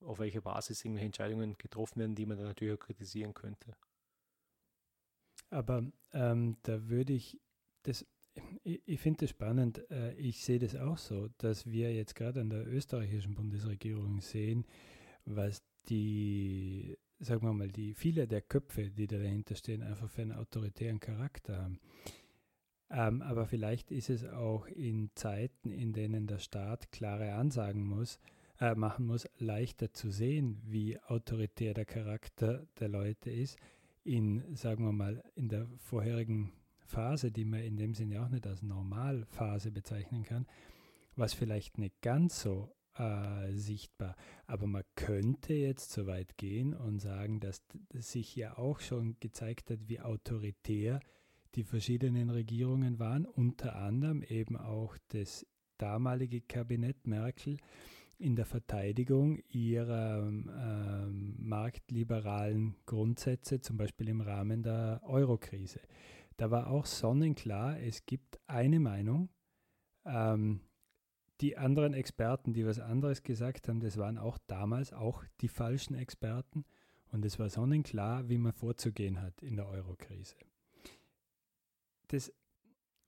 [0.00, 3.76] auf welcher Basis irgendwelche Entscheidungen getroffen werden, die man dann natürlich auch kritisieren könnte.
[5.50, 7.40] Aber ähm, da würde ich
[7.84, 8.04] das,
[8.64, 9.88] ich, ich finde das spannend.
[9.90, 14.66] Äh, ich sehe das auch so, dass wir jetzt gerade an der österreichischen Bundesregierung sehen,
[15.24, 20.22] was die, sagen wir mal, die viele der Köpfe, die da dahinter stehen, einfach für
[20.22, 21.80] einen autoritären Charakter haben.
[22.90, 28.20] Ähm, aber vielleicht ist es auch in Zeiten, in denen der Staat klare Ansagen muss,
[28.60, 33.58] äh, machen muss, leichter zu sehen, wie autoritär der Charakter der Leute ist.
[34.04, 36.52] In, sagen wir mal, in der vorherigen
[36.84, 40.46] Phase, die man in dem Sinne auch nicht als Normalphase bezeichnen kann,
[41.16, 44.16] was vielleicht nicht ganz so äh, sichtbar.
[44.46, 49.70] Aber man könnte jetzt so weit gehen und sagen, dass sich ja auch schon gezeigt
[49.70, 51.00] hat, wie autoritär
[51.54, 55.46] die verschiedenen Regierungen waren, unter anderem eben auch das
[55.78, 57.58] damalige Kabinett Merkel,
[58.18, 65.80] in der Verteidigung ihrer ähm, marktliberalen Grundsätze, zum Beispiel im Rahmen der Eurokrise.
[66.36, 69.28] Da war auch sonnenklar, es gibt eine Meinung.
[70.04, 70.60] Ähm,
[71.40, 75.94] die anderen Experten, die was anderes gesagt haben, das waren auch damals auch die falschen
[75.94, 76.64] Experten.
[77.10, 80.34] Und es war sonnenklar, wie man vorzugehen hat in der Eurokrise.
[82.08, 82.32] Das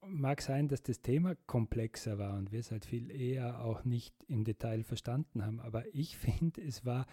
[0.05, 4.15] mag sein, dass das Thema komplexer war und wir es halt viel eher auch nicht
[4.27, 7.05] im Detail verstanden haben, aber ich finde, es war,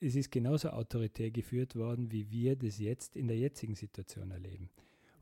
[0.00, 4.70] es ist genauso autoritär geführt worden, wie wir das jetzt in der jetzigen Situation erleben.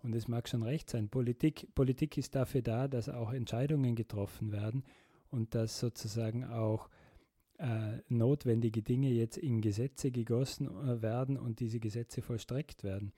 [0.03, 4.53] Und es mag schon recht sein, Politik, Politik ist dafür da, dass auch Entscheidungen getroffen
[4.53, 4.85] werden
[5.31, 6.89] und dass sozusagen auch
[7.59, 13.13] äh, notwendige Dinge jetzt in Gesetze gegossen äh, werden und diese Gesetze vollstreckt werden.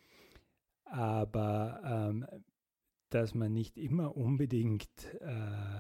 [0.85, 2.27] Aber ähm,
[3.11, 4.91] dass man nicht immer unbedingt
[5.21, 5.79] äh,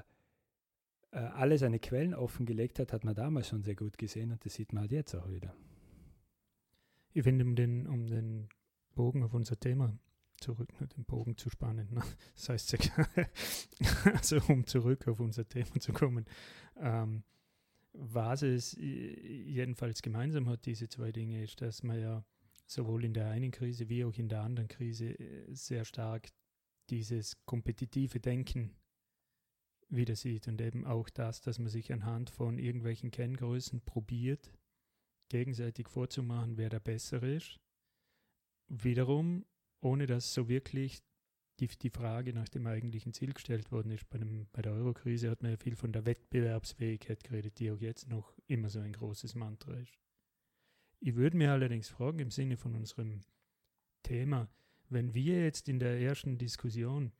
[1.10, 4.54] äh, alle seine Quellen offengelegt hat, hat man damals schon sehr gut gesehen und das
[4.54, 5.54] sieht man halt jetzt auch wieder.
[7.12, 8.48] Ich finde, um den, um den
[8.94, 9.98] Bogen auf unser Thema
[10.40, 12.02] zurück, nur den Bogen zu spannen, ne?
[12.34, 12.78] das heißt,
[14.04, 16.24] also um zurück auf unser Thema zu kommen,
[16.76, 17.24] ähm,
[17.92, 22.24] was es jedenfalls gemeinsam hat, diese zwei Dinge, ist, dass man ja
[22.66, 26.28] sowohl in der einen Krise wie auch in der anderen Krise äh, sehr stark
[26.90, 28.76] dieses kompetitive Denken
[29.90, 34.52] wieder sieht und eben auch das, dass man sich anhand von irgendwelchen Kenngrößen probiert,
[35.30, 37.58] gegenseitig vorzumachen, wer der Bessere ist.
[38.68, 39.46] Wiederum,
[39.80, 41.02] ohne dass so wirklich
[41.60, 44.08] die, die Frage nach dem eigentlichen Ziel gestellt worden ist.
[44.10, 47.80] Bei, dem, bei der Eurokrise hat man ja viel von der Wettbewerbsfähigkeit geredet, die auch
[47.80, 49.98] jetzt noch immer so ein großes Mantra ist.
[51.00, 53.20] Ich würde mir allerdings fragen, im Sinne von unserem
[54.02, 54.48] Thema,
[54.88, 57.12] wenn wir jetzt in der ersten Diskussion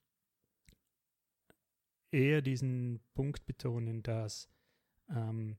[2.11, 4.49] eher diesen Punkt betonen, dass
[5.11, 5.59] ähm,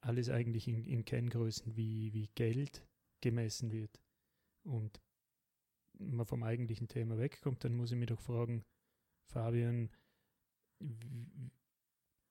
[0.00, 2.86] alles eigentlich in, in Kenngrößen wie, wie Geld
[3.20, 4.00] gemessen wird
[4.64, 5.00] und
[5.98, 8.64] man vom eigentlichen Thema wegkommt, dann muss ich mich doch fragen,
[9.26, 9.90] Fabian,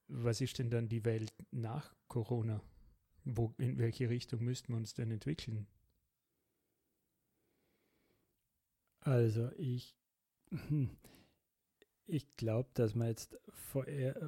[0.07, 2.61] was ist denn dann die Welt nach Corona?
[3.25, 5.67] Wo, in welche Richtung müssten wir uns denn entwickeln?
[8.99, 9.97] Also ich,
[12.05, 13.37] ich glaube, dass wir jetzt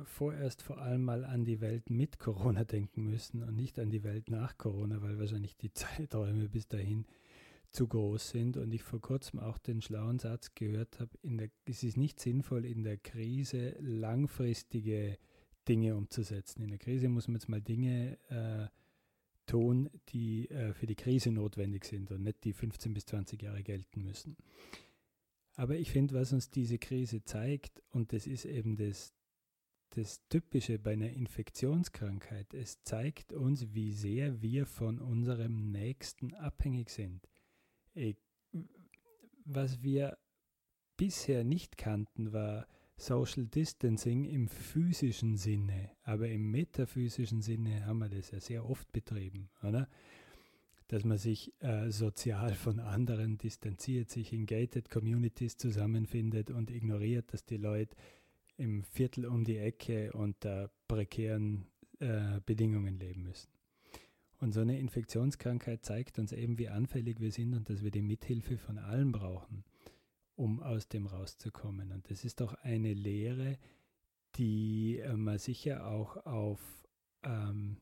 [0.05, 4.03] vorerst vor allem mal an die Welt mit Corona denken müssen und nicht an die
[4.03, 7.05] Welt nach Corona, weil wahrscheinlich die Zeiträume bis dahin
[7.75, 8.57] zu groß sind.
[8.57, 11.11] Und ich vor kurzem auch den schlauen Satz gehört habe,
[11.65, 15.17] es ist nicht sinnvoll, in der Krise langfristige
[15.67, 16.63] Dinge umzusetzen.
[16.63, 18.67] In der Krise muss man jetzt mal Dinge äh,
[19.45, 23.63] tun, die äh, für die Krise notwendig sind und nicht die 15 bis 20 Jahre
[23.63, 24.38] gelten müssen.
[25.55, 29.13] Aber ich finde, was uns diese Krise zeigt, und das ist eben das,
[29.91, 32.53] das Typische bei einer Infektionskrankheit.
[32.53, 37.29] Es zeigt uns, wie sehr wir von unserem Nächsten abhängig sind.
[39.45, 40.17] Was wir
[40.97, 48.10] bisher nicht kannten, war Social Distancing im physischen Sinne, aber im metaphysischen Sinne haben wir
[48.10, 49.89] das ja sehr oft betrieben, oder?
[50.88, 57.34] Dass man sich äh, sozial von anderen distanziert, sich in gated Communities zusammenfindet und ignoriert,
[57.34, 57.95] dass die Leute
[58.58, 61.65] im Viertel um die Ecke unter prekären
[61.99, 63.54] äh, Bedingungen leben müssen.
[64.45, 68.03] Und so eine Infektionskrankheit zeigt uns eben, wie anfällig wir sind und dass wir die
[68.03, 69.63] Mithilfe von allen brauchen,
[70.36, 71.91] um aus dem rauszukommen.
[71.91, 73.58] Und das ist doch eine Lehre,
[74.36, 76.62] die äh, man sicher auch auf
[77.23, 77.77] ähm,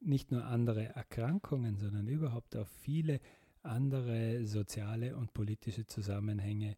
[0.00, 3.18] nicht nur andere Erkrankungen, sondern überhaupt auf viele
[3.62, 6.76] andere soziale und politische Zusammenhänge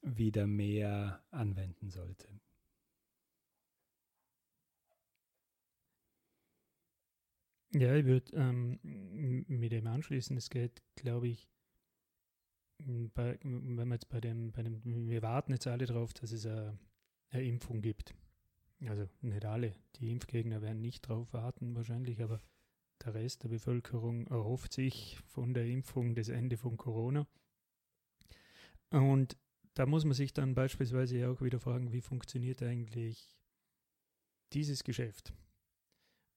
[0.00, 2.28] wieder mehr anwenden sollte.
[7.72, 10.36] Ja, ich würde ähm, mit dem anschließen.
[10.36, 11.48] Es geht, glaube ich,
[13.14, 16.46] bei, wenn wir jetzt bei dem, bei dem, wir warten jetzt alle darauf, dass es
[16.46, 16.78] eine,
[17.30, 18.14] eine Impfung gibt.
[18.88, 19.74] Also nicht alle.
[19.96, 22.40] Die Impfgegner werden nicht darauf warten wahrscheinlich, aber
[23.04, 27.26] der Rest der Bevölkerung erhofft sich von der Impfung das Ende von Corona.
[28.90, 29.36] Und
[29.74, 33.36] da muss man sich dann beispielsweise auch wieder fragen, wie funktioniert eigentlich
[34.52, 35.32] dieses Geschäft?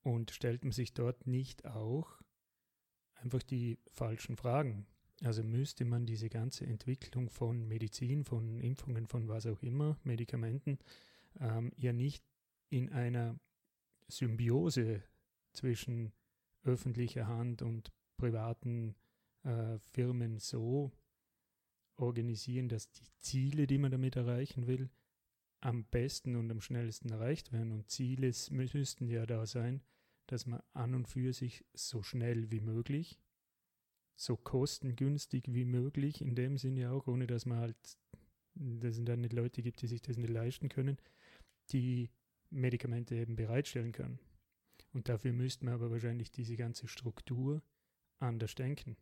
[0.04, 2.22] Und stellt man sich dort nicht auch
[3.16, 4.86] einfach die falschen Fragen?
[5.24, 10.80] Also müsste man diese ganze Entwicklung von Medizin, von Impfungen, von was auch immer, Medikamenten,
[11.40, 12.24] ähm, ja nicht
[12.70, 13.40] in einer
[14.08, 15.04] Symbiose
[15.54, 16.12] zwischen
[16.64, 18.96] öffentlicher Hand und privaten
[19.44, 20.92] äh, Firmen so
[21.96, 24.90] organisieren, dass die Ziele, die man damit erreichen will,
[25.62, 27.72] am besten und am schnellsten erreicht werden.
[27.72, 29.82] Und Ziele müssten ja da sein,
[30.28, 33.20] dass man an und für sich so schnell wie möglich,
[34.16, 37.98] so kostengünstig wie möglich, in dem Sinne auch, ohne dass man halt,
[38.56, 40.98] dass es dann nicht Leute gibt, die sich das nicht leisten können,
[41.72, 42.10] die
[42.50, 44.20] Medikamente eben bereitstellen kann.
[44.94, 47.64] Und dafür müsste man aber wahrscheinlich diese ganze Struktur
[48.20, 48.96] anders denken.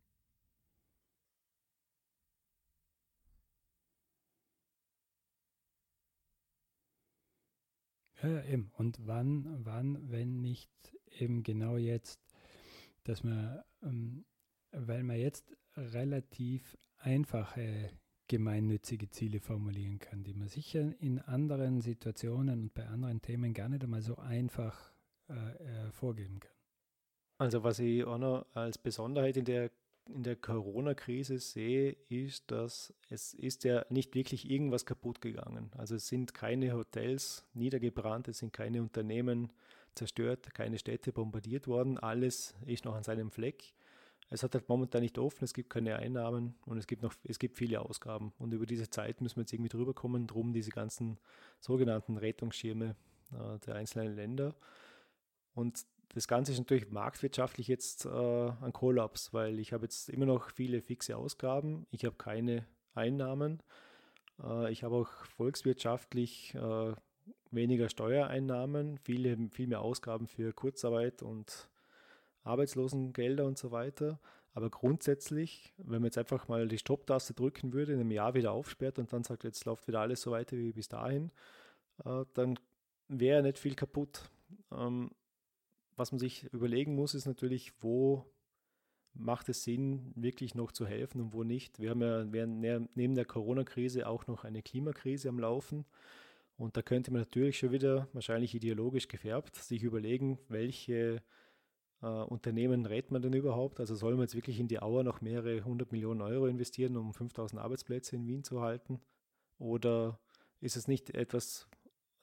[8.24, 8.72] Eben.
[8.78, 10.70] Und wann, wann, wenn nicht
[11.20, 12.20] eben genau jetzt,
[13.04, 14.26] dass man, ähm,
[14.72, 17.92] weil man jetzt relativ einfache
[18.28, 23.68] gemeinnützige Ziele formulieren kann, die man sicher in anderen Situationen und bei anderen Themen gar
[23.68, 24.94] nicht einmal so einfach
[25.28, 26.56] äh, äh, vorgeben kann.
[27.38, 29.72] Also was ich auch noch als Besonderheit in der
[30.08, 35.72] in der Corona-Krise sehe, ist, dass es ist ja nicht wirklich irgendwas kaputt gegangen.
[35.78, 39.52] Also es sind keine Hotels niedergebrannt, es sind keine Unternehmen
[39.96, 41.98] zerstört, keine Städte bombardiert worden.
[41.98, 43.74] Alles ist noch an seinem Fleck.
[44.30, 47.38] Es hat halt momentan nicht offen, es gibt keine Einnahmen und es gibt noch, es
[47.38, 48.32] gibt viele Ausgaben.
[48.40, 51.20] Und über diese Zeit müssen wir jetzt irgendwie drüber kommen, drum diese ganzen
[51.60, 52.96] sogenannten Rettungsschirme
[53.34, 54.56] äh, der einzelnen Länder.
[55.54, 60.26] Und das Ganze ist natürlich marktwirtschaftlich jetzt äh, ein Kollaps, weil ich habe jetzt immer
[60.26, 63.62] noch viele fixe Ausgaben, ich habe keine Einnahmen,
[64.44, 66.94] äh, ich habe auch volkswirtschaftlich äh,
[67.52, 71.70] weniger Steuereinnahmen, viele, viel mehr Ausgaben für Kurzarbeit und
[72.44, 74.20] Arbeitslosengelder und so weiter.
[74.54, 78.52] Aber grundsätzlich, wenn man jetzt einfach mal die Stopptaste drücken würde, in einem Jahr wieder
[78.52, 81.32] aufsperrt und dann sagt, jetzt läuft wieder alles so weiter wie bis dahin,
[82.04, 82.60] äh, dann
[83.08, 84.30] wäre nicht viel kaputt.
[84.72, 85.12] Ähm,
[85.96, 88.26] was man sich überlegen muss, ist natürlich, wo
[89.14, 91.80] macht es Sinn, wirklich noch zu helfen und wo nicht.
[91.80, 95.86] Wir haben ja neben der Corona-Krise auch noch eine Klimakrise am Laufen.
[96.58, 101.22] Und da könnte man natürlich schon wieder, wahrscheinlich ideologisch gefärbt, sich überlegen, welche
[102.02, 103.80] äh, Unternehmen rät man denn überhaupt?
[103.80, 107.14] Also soll man jetzt wirklich in die Auer noch mehrere hundert Millionen Euro investieren, um
[107.14, 109.02] 5000 Arbeitsplätze in Wien zu halten?
[109.58, 110.20] Oder
[110.60, 111.68] ist es nicht etwas,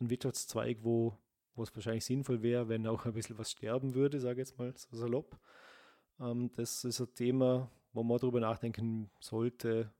[0.00, 1.16] ein Wirtschaftszweig, wo
[1.58, 4.58] wo es wahrscheinlich sinnvoll wäre, wenn auch ein bisschen was sterben würde, sage ich jetzt
[4.58, 5.38] mal so salopp.
[6.20, 9.92] Ähm, das ist ein Thema, wo man darüber nachdenken sollte,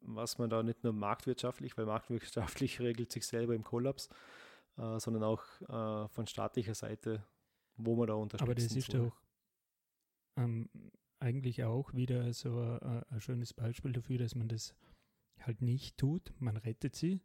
[0.00, 4.08] was man da nicht nur marktwirtschaftlich, weil marktwirtschaftlich regelt sich selber im Kollaps,
[4.78, 7.24] äh, sondern auch äh, von staatlicher Seite,
[7.76, 8.42] wo man da unterstützt.
[8.42, 9.06] Aber das ist soll.
[9.06, 9.22] doch
[10.36, 10.68] ähm,
[11.18, 14.74] eigentlich auch wieder so ein, ein schönes Beispiel dafür, dass man das
[15.40, 16.32] halt nicht tut.
[16.38, 17.20] Man rettet sie,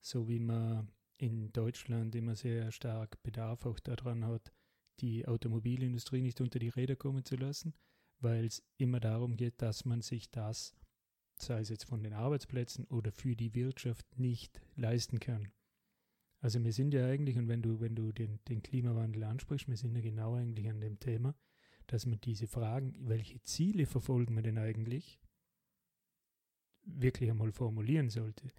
[0.00, 4.52] so wie man in Deutschland immer sehr stark Bedarf auch daran hat,
[5.00, 7.74] die Automobilindustrie nicht unter die Räder kommen zu lassen,
[8.20, 10.74] weil es immer darum geht, dass man sich das,
[11.38, 15.52] sei es jetzt von den Arbeitsplätzen oder für die Wirtschaft, nicht leisten kann.
[16.40, 19.76] Also wir sind ja eigentlich, und wenn du, wenn du den, den Klimawandel ansprichst, wir
[19.76, 21.36] sind ja genau eigentlich an dem Thema,
[21.86, 25.20] dass man diese Fragen, welche Ziele verfolgen wir denn eigentlich,
[26.84, 28.50] wirklich einmal formulieren sollte.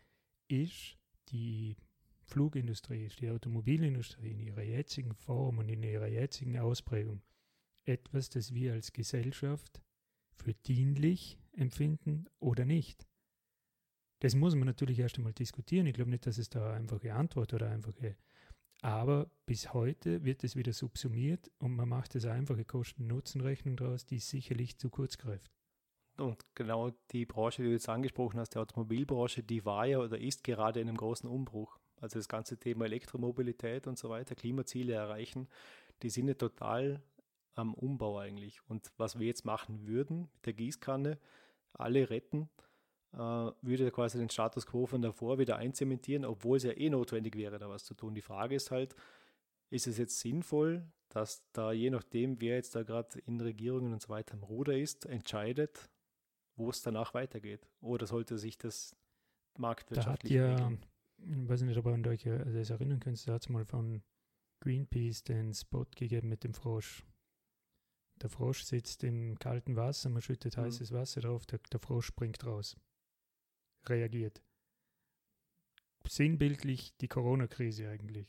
[0.47, 0.97] Ist
[1.29, 1.75] die
[2.23, 7.21] Flugindustrie, ist die Automobilindustrie in ihrer jetzigen Form und in ihrer jetzigen Ausprägung
[7.85, 9.81] etwas, das wir als Gesellschaft
[10.35, 13.07] für dienlich empfinden oder nicht?
[14.19, 15.85] Das muss man natürlich erst einmal diskutieren.
[15.85, 18.15] Ich glaube nicht, dass es da eine einfache Antwort oder einfache.
[18.81, 24.19] Aber bis heute wird es wieder subsumiert und man macht es einfache Kosten-Nutzen-Rechnung daraus, die
[24.19, 25.51] sicherlich zu kurz greift.
[26.17, 30.19] Und genau die Branche, die du jetzt angesprochen hast, die Automobilbranche, die war ja oder
[30.19, 31.79] ist gerade in einem großen Umbruch.
[32.03, 35.47] Also das ganze Thema Elektromobilität und so weiter, Klimaziele erreichen,
[36.01, 37.01] die sind ja total
[37.53, 38.59] am Umbau eigentlich.
[38.67, 41.17] Und was wir jetzt machen würden mit der Gießkanne,
[41.71, 42.49] alle retten,
[43.13, 47.37] äh, würde quasi den Status quo von davor wieder einzementieren, obwohl es ja eh notwendig
[47.37, 48.13] wäre, da was zu tun.
[48.13, 48.97] Die Frage ist halt,
[49.69, 54.01] ist es jetzt sinnvoll, dass da je nachdem, wer jetzt da gerade in Regierungen und
[54.01, 55.89] so weiter am Ruder ist, entscheidet,
[56.57, 57.65] wo es danach weitergeht?
[57.79, 58.93] Oder sollte sich das
[59.57, 60.71] marktwirtschaftlich da hat ja,
[61.25, 64.03] Ich weiß nicht, ob ihr euch das erinnern könnt, da hat es mal von
[64.59, 67.05] Greenpeace den Spot gegeben mit dem Frosch.
[68.21, 70.63] Der Frosch sitzt im kalten Wasser, man schüttet mhm.
[70.63, 72.75] heißes Wasser drauf, der, der Frosch springt raus
[73.89, 74.41] reagiert.
[76.07, 78.27] Sinnbildlich die Corona-Krise eigentlich.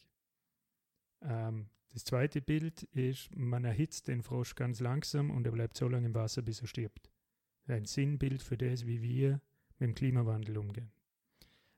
[1.23, 5.89] Ähm, das zweite Bild ist, man erhitzt den Frosch ganz langsam und er bleibt so
[5.89, 7.11] lange im Wasser, bis er stirbt.
[7.67, 9.41] Ein Sinnbild für das, wie wir
[9.79, 10.91] mit dem Klimawandel umgehen.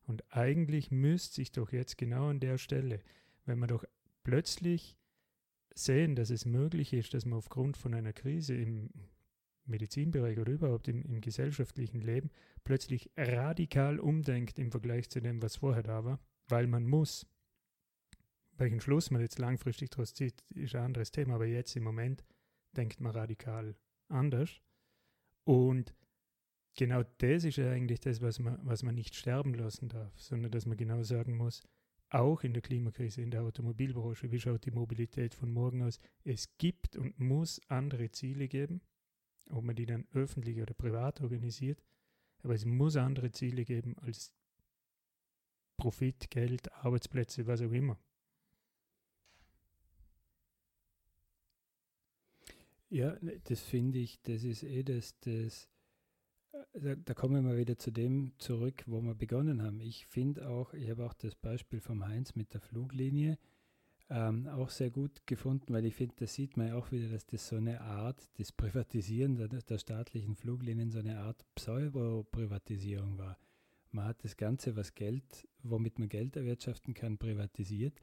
[0.06, 3.00] Und eigentlich müsste sich doch jetzt genau an der Stelle,
[3.44, 3.84] wenn man doch
[4.22, 4.96] plötzlich
[5.74, 8.90] sehen, dass es möglich ist, dass man aufgrund von einer Krise im
[9.66, 12.30] Medizinbereich oder überhaupt im, im gesellschaftlichen Leben
[12.64, 17.26] plötzlich radikal umdenkt im Vergleich zu dem, was vorher da war, weil man muss.
[18.58, 22.24] Welchen Schluss man jetzt langfristig daraus zieht, ist ein anderes Thema, aber jetzt im Moment
[22.76, 23.76] denkt man radikal
[24.08, 24.62] anders.
[25.44, 25.94] Und
[26.76, 30.50] genau das ist ja eigentlich das, was man, was man nicht sterben lassen darf, sondern
[30.50, 31.62] dass man genau sagen muss,
[32.10, 35.98] auch in der Klimakrise, in der Automobilbranche, wie schaut die Mobilität von morgen aus?
[36.22, 38.80] Es gibt und muss andere Ziele geben
[39.50, 41.82] ob man die dann öffentlich oder privat organisiert.
[42.42, 44.32] Aber es muss andere Ziele geben als
[45.76, 47.98] Profit, Geld, Arbeitsplätze, was auch immer.
[52.88, 55.68] Ja, das finde ich, das ist eh das, das
[56.72, 59.80] da, kommen wir wieder zu dem zurück, wo wir begonnen haben.
[59.80, 63.38] Ich finde auch, ich habe auch das Beispiel vom Heinz mit der Fluglinie
[64.08, 67.26] ähm, auch sehr gut gefunden, weil ich finde, da sieht man ja auch wieder, dass
[67.26, 73.36] das so eine Art, das Privatisieren der, der staatlichen Fluglinien so eine Art Pseudo-Privatisierung war.
[73.90, 77.98] Man hat das Ganze, was Geld, womit man Geld erwirtschaften kann, privatisiert,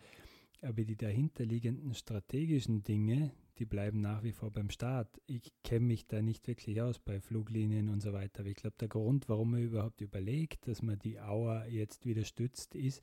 [0.63, 5.08] aber die dahinterliegenden strategischen Dinge, die bleiben nach wie vor beim Staat.
[5.28, 8.41] Ich kenne mich da nicht wirklich aus bei Fluglinien und so weiter.
[8.41, 12.23] Aber ich glaube, der Grund, warum man überhaupt überlegt, dass man die Auer jetzt wieder
[12.23, 13.02] stützt, ist,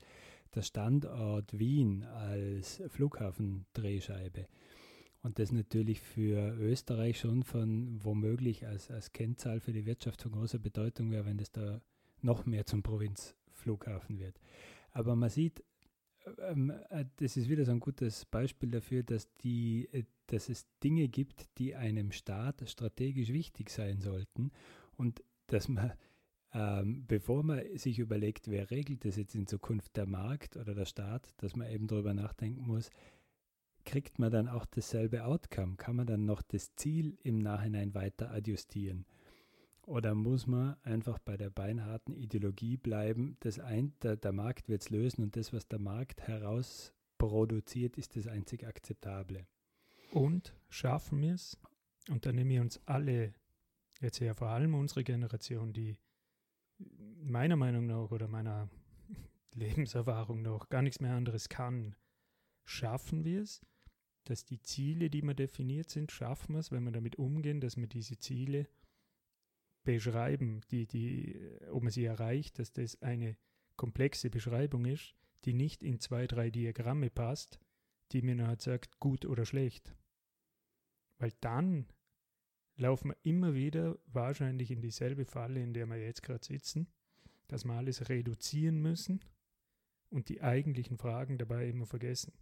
[0.53, 4.47] der Standort Wien als Flughafendrehscheibe.
[5.23, 10.31] Und das natürlich für Österreich schon von womöglich als, als Kennzahl für die Wirtschaft von
[10.31, 11.81] großer Bedeutung wäre, wenn das da
[12.21, 14.39] noch mehr zum Provinzflughafen wird.
[14.91, 15.63] Aber man sieht,
[17.17, 21.45] das ist wieder so ein gutes Beispiel dafür, dass, die, äh, dass es Dinge gibt,
[21.57, 24.51] die einem Staat strategisch wichtig sein sollten
[24.95, 25.93] und dass man
[26.53, 30.85] ähm, bevor man sich überlegt, wer regelt das jetzt in Zukunft, der Markt oder der
[30.85, 32.89] Staat, dass man eben darüber nachdenken muss,
[33.85, 35.77] kriegt man dann auch dasselbe Outcome?
[35.77, 39.05] Kann man dann noch das Ziel im Nachhinein weiter adjustieren?
[39.91, 44.83] Oder muss man einfach bei der beinharten Ideologie bleiben, das ein, der, der Markt wird
[44.83, 49.47] es lösen und das, was der Markt herausproduziert, ist das einzig Akzeptable?
[50.13, 51.57] Und schaffen wir es,
[52.09, 53.33] und da nehmen wir uns alle,
[53.99, 55.97] jetzt ja vor allem unsere Generation, die
[57.21, 58.69] meiner Meinung nach oder meiner
[59.53, 61.97] Lebenserfahrung nach gar nichts mehr anderes kann,
[62.63, 63.59] schaffen wir es,
[64.23, 67.75] dass die Ziele, die wir definiert sind, schaffen wir es, wenn wir damit umgehen, dass
[67.75, 68.69] wir diese Ziele
[69.83, 73.37] beschreiben, die, die, ob man sie erreicht, dass das eine
[73.75, 75.15] komplexe Beschreibung ist,
[75.45, 77.59] die nicht in zwei, drei Diagramme passt,
[78.11, 79.95] die mir nachher sagt, gut oder schlecht.
[81.17, 81.87] Weil dann
[82.75, 86.87] laufen wir immer wieder wahrscheinlich in dieselbe Falle, in der wir jetzt gerade sitzen,
[87.47, 89.21] dass wir alles reduzieren müssen
[90.09, 92.33] und die eigentlichen Fragen dabei immer vergessen.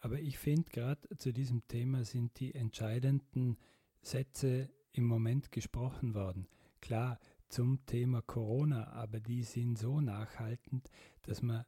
[0.00, 3.58] Aber ich finde gerade zu diesem Thema sind die entscheidenden
[4.00, 6.48] Sätze im Moment gesprochen worden.
[6.80, 7.18] Klar,
[7.48, 10.90] zum Thema Corona, aber die sind so nachhaltend,
[11.22, 11.64] dass man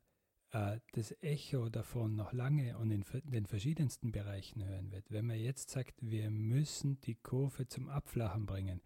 [0.53, 5.11] äh, das Echo davon noch lange und in den verschiedensten Bereichen hören wird.
[5.11, 8.81] Wenn man jetzt sagt, wir müssen die Kurve zum Abflachen bringen,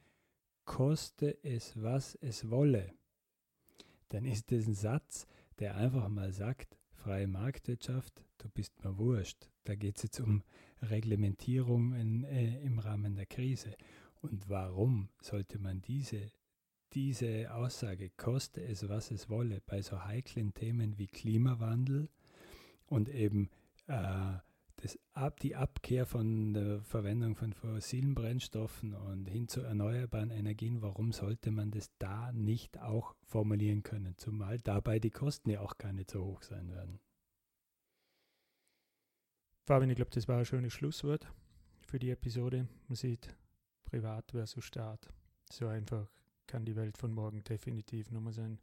[0.64, 2.94] koste es, was es wolle,
[4.10, 5.26] dann ist das ein Satz,
[5.58, 9.50] der einfach mal sagt, freie Marktwirtschaft, du bist mir wurscht.
[9.64, 10.42] Da geht es jetzt um
[10.82, 13.74] Reglementierungen äh, im Rahmen der Krise.
[14.24, 16.32] Und warum sollte man diese
[16.94, 22.08] diese Aussage, koste es, was es wolle, bei so heiklen Themen wie Klimawandel
[22.86, 23.50] und eben
[23.88, 24.34] äh,
[24.76, 30.82] das Ab, die Abkehr von der Verwendung von fossilen Brennstoffen und hin zu erneuerbaren Energien,
[30.82, 34.16] warum sollte man das da nicht auch formulieren können?
[34.16, 37.00] Zumal dabei die Kosten ja auch gar nicht so hoch sein werden.
[39.66, 41.26] Fabian, ich glaube, das war ein schönes Schlusswort
[41.86, 42.68] für die Episode.
[42.88, 43.34] Man sieht
[43.94, 45.08] Privat versus Staat.
[45.52, 46.10] So einfach
[46.48, 48.58] kann die Welt von morgen definitiv nochmal sein.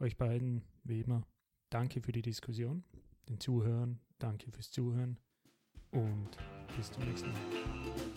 [0.00, 1.20] Euch beiden, wie immer,
[1.68, 2.82] danke für die Diskussion,
[3.28, 5.18] den Zuhörern, danke fürs Zuhören
[5.90, 6.30] und
[6.78, 8.13] bis zum nächsten Mal.